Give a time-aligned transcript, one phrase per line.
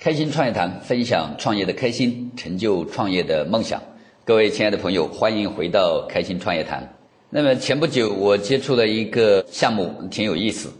[0.00, 3.82] 开心创业谈，分享创业的开心，成就创业的梦想。
[4.24, 6.88] 各位亲爱的朋友，欢迎回到开心创业谈。
[7.30, 10.72] 那么前不久我接触了一个项目，挺有意思，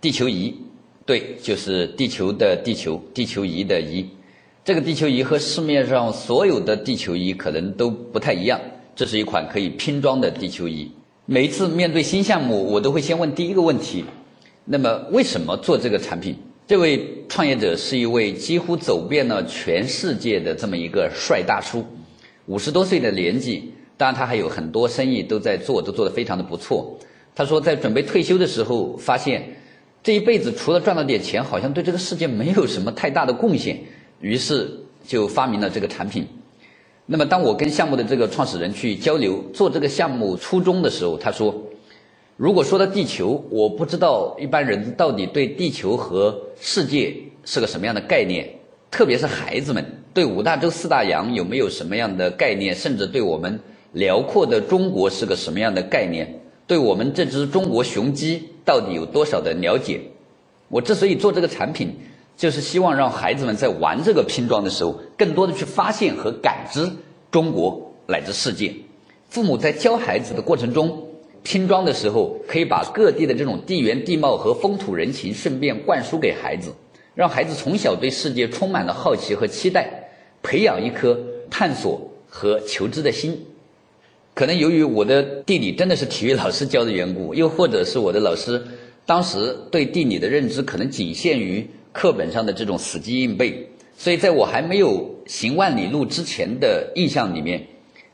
[0.00, 0.54] 地球仪。
[1.04, 4.08] 对，就是地球的地球，地球仪的仪。
[4.64, 8.58] 这个地球仪和市面上所有的地球仪可能都不太一样。
[8.96, 10.90] 这是一款可以拼装的地球仪。
[11.26, 14.06] 每一次面对新项目，我都会先问第一个问题：
[14.64, 16.34] 那么为什么做这个产品？
[16.74, 21.84] 这位创业者是一位几乎走遍了全世界的这么一个帅大叔，
[22.46, 26.98] 五十多岁的年纪，当然他还有很多生意都在做，都做得非常的不错。
[27.32, 29.48] 他说，在准备退休的时候，发现
[30.02, 33.78] 这一辈子除了赚了点钱，好像对这个世界没有什么太大的贡献，
[34.20, 34.68] 于是
[35.06, 36.26] 就发明了这个产品。
[37.06, 41.54] 那么，当我跟项目的这个创始人去交流做这个项目初衷的时候，他说。
[42.36, 48.48] 如果说到地球，我不知道一般人到底对地球和世界是个什么样的概念，
[48.90, 53.60] 特别是孩子们对五大洲四大洋有没有什么样的概念，甚至对我们
[53.92, 60.00] 辽阔的中国是个什么样的概念，对我们这只中国雄鸡到底有多少的了解？
[60.68, 61.94] 我之所以做这个产品，
[62.36, 66.90] 就是希望让孩子们在玩这个拼装的时候，更多的去发现和感知
[67.30, 68.74] 中国乃至世界。
[69.28, 71.03] 父母在教孩子的过程中。
[71.44, 76.72] 拼装的时候，可以把各地的这种地缘地貌和风土人情顺便灌输给孩子，
[77.14, 80.08] 让孩子从小对世界充满了好奇和期待，
[80.42, 81.16] 培养一颗
[81.50, 83.38] 探索和求知的心。
[84.32, 88.60] 可能由于我的地理真的是体育老师教的缘故，又或者是我的老师
[89.06, 97.64] 当时对地理的认知可能仅限于课本上的这种死记硬背，所以在我还没有行万里路之前的印象里面，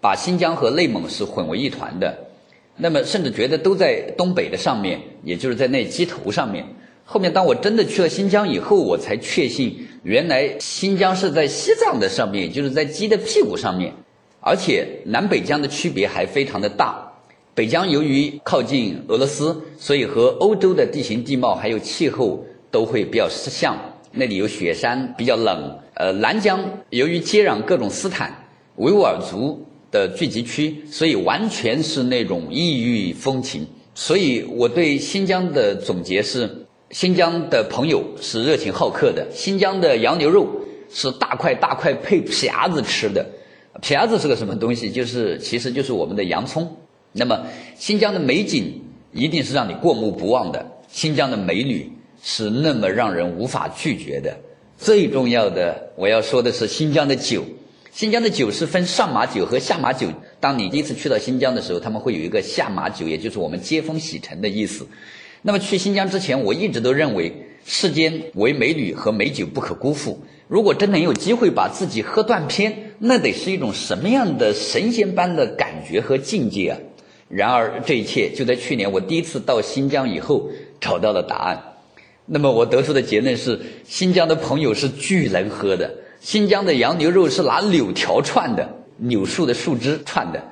[0.00, 2.16] 把新疆和内蒙是混为一团的。
[2.76, 6.66] 那么，甚至觉得都在东北的上面，也就是在那鸡头上面。
[7.04, 13.92] 后面，当我真的去了新疆以后，我才确信，原来新疆是在西藏的上面，就是在鸡的屁股上面。
[14.40, 17.12] 而且，南北疆的区别还非常的大。
[17.54, 23.78] 北疆由于靠近俄罗斯，所以和欧洲的地形地貌还有气候都会比较像。
[24.10, 25.78] 那里有雪山，比较冷。
[25.94, 28.34] 呃，南疆由于接壤各种斯坦、
[28.76, 29.64] 维吾尔族。
[29.94, 33.64] 的聚集区，所以完全是那种异域风情。
[33.94, 36.50] 所以我对新疆的总结是：
[36.90, 40.48] 新疆的朋友是热情好客的，新疆的羊牛肉
[40.90, 43.24] 是大块大块配皮牙子吃的。
[43.80, 44.90] 皮牙子是个什么东西？
[44.90, 46.76] 就是其实就是我们的洋葱。
[47.12, 47.46] 那么
[47.78, 48.82] 新疆的美景
[49.12, 51.88] 一定是让你过目不忘的，新疆的美女
[52.20, 54.36] 是那么让人无法拒绝的。
[54.76, 57.44] 最重要的，我要说的是新疆的酒。
[57.94, 60.08] 新疆的酒是分上马酒和下马酒。
[60.40, 64.84] 当你第一次去到新疆的时候，他们会有一个下马酒，也就是我们接风洗尘的意思。
[65.42, 67.32] 那么去新疆之前，我一直都认为
[67.64, 70.18] 世间唯美女和美酒不可辜负。
[70.48, 76.78] 如果真能有机会把自己喝断片，那得是一种什么样的神仙般的感觉和境界啊！
[77.28, 80.50] 然而这一切就在去年我第一次到新疆以后
[80.80, 81.62] 找到了答案。
[82.26, 85.88] 那么我得出的结论是，新疆的朋友是巨能喝的。
[86.24, 90.42] 新疆的羊牛肉是拿柳条串的，柳树的树枝串的。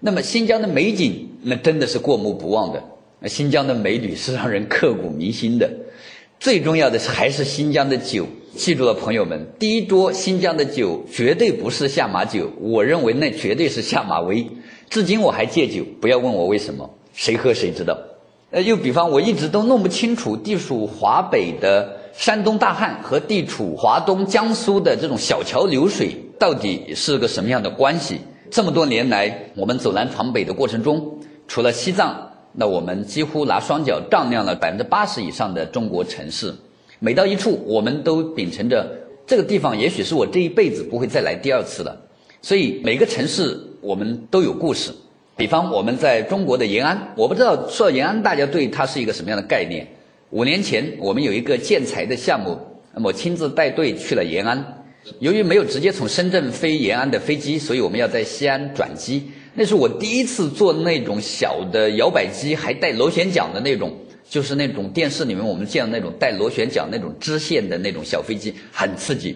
[0.00, 2.82] 那么新疆的美景，那真的是过目不忘的。
[3.28, 5.70] 新疆的美女是让人刻骨铭心的。
[6.40, 14.46] 最重要的是还是新疆的酒，记住了，朋友们，第一桌新疆的酒绝对不是下马酒，我认为那绝对是下马威。
[14.88, 17.98] 至今我还戒酒，不要问我为什么，谁喝谁知道。
[18.50, 21.97] 呃，又比方，我一直都弄不清楚地处华北的。
[22.18, 28.18] 山东大汉和地处华东江苏的这种小桥流水到底是个什么样的关系？
[28.50, 36.52] 这么多年来，我们走南闯北的过程中，除了西藏，那我们几乎拿双脚丈量了百分之八十以上的中国城市。
[36.98, 38.84] 每到一处，我们都秉承着
[39.24, 41.96] 这个地方也许是我这一辈子不会再来第二次了。
[42.42, 44.90] 所以每个城市我们都有故事。
[45.36, 49.86] 比方我们在中国的延安，我不知道说到延安，大家对它是一个什么样的概念？
[50.30, 52.58] 五年前，我们有一个建材的项目，
[52.92, 54.62] 那么亲自带队去了延安。
[55.20, 59.22] 由于没有直接从深圳飞延安的飞机，所以我们要在西安转机。
[59.54, 63.90] 那是我第一次坐那种小的摇摆机，还带螺旋桨的那种，
[64.28, 69.34] 就是那种电视里面我们见的那种带螺旋桨、那种支线的那种小飞机，很刺激。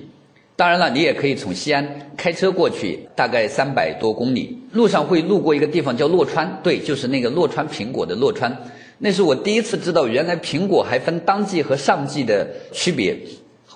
[0.57, 8.55] 当然了，你也可以从西安开车过去，大概三百多公里，路上会路过一个地方叫洛川，对，就是那个洛川苹果的洛川。
[9.05, 13.19] 那是我第一次知道，原来苹果还分当季和上季的区别。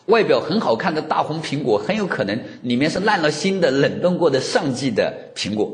[0.06, 5.68] 外表很好看的大红苹果，很有可能里面是烂了心的冷冻过的上季的苹果。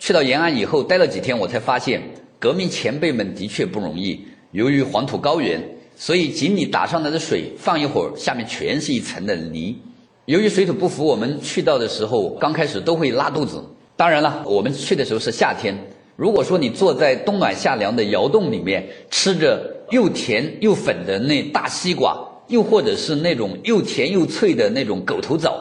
[0.00, 2.02] 去到延安以后，待了几天，我才发现
[2.40, 4.20] 革命前辈们的确不容易。
[4.50, 5.62] 由于黄土高原，
[5.94, 9.78] 所以井里打上来的水放一会儿，下面全是一层的泥。
[10.24, 13.62] 由于水土不服，我们去到的时候刚开始都会拉肚子。
[13.94, 15.78] 当然了，我们去的时候是夏天。
[16.16, 22.18] 如果说你坐在冬暖夏凉的窑洞里面，吃着又甜又粉的那大西瓜，
[22.48, 25.54] 又或者是那种又甜又脆的那种狗头枣，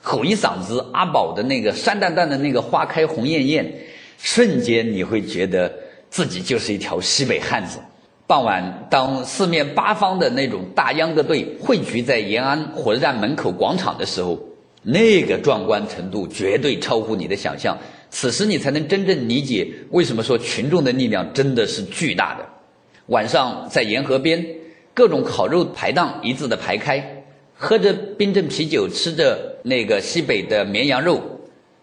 [0.00, 3.74] 吼一嗓子阿宝的那个山丹丹的那个花开红艳艳，
[4.16, 5.72] 瞬间你会觉得
[6.08, 7.80] 自己就是一条西北汉子。
[8.28, 14.38] 傍晚，当四面八方的那种大秧歌队汇聚在延安火车站门口广场的时候，
[14.82, 17.76] 那个壮观程度绝对超乎你的想象。
[18.18, 22.46] 此时你才能真正理解为什么说群众的力量真的是巨大的。
[23.08, 24.42] 晚上在沿河边，
[24.94, 27.22] 各种烤肉排档一字的排开，
[27.54, 31.20] 喝着冰镇啤酒，吃着那个西北的绵羊肉。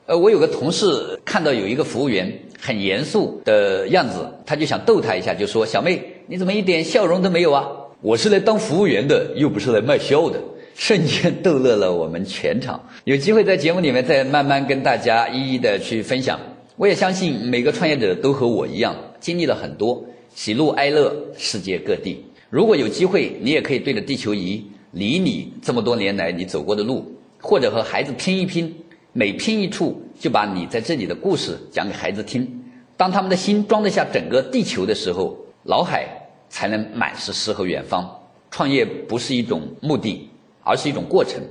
[0.07, 7.69] 呃，我有个同事看到有一个服务员很严肃的样子，他就想逗他一下，就说：“小妹，你怎么一点笑容都没有啊？”
[8.01, 10.39] 我是来当服务员的，又不是来卖笑的。
[10.75, 12.81] 瞬间逗乐了我们全场。
[13.05, 16.39] 有机会在节目里面再慢慢跟大家一一的去分享。
[16.75, 20.03] 我也相信每个创业者都和我一样经历了很多
[20.33, 22.23] 喜怒哀乐，世界各地。
[22.49, 27.05] 如果有机会，你也可以对着地球仪理你这么多年来你走过的路，
[27.39, 28.73] 或者和孩子拼一拼。
[29.15, 32.63] 每拼一处，就把你在这里的故事讲给孩子听。
[32.97, 36.07] 当他们的心装得下整个地球的时候，脑海
[36.49, 38.09] 才能满是诗和远方。
[38.49, 40.27] 创业不是一种目的，
[40.63, 41.41] 而是一种过程。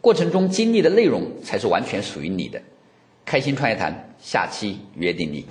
[0.00, 2.60] 过程中经历的内容才是完全属于你的。
[3.24, 5.44] 开心创业谈，下期约定你。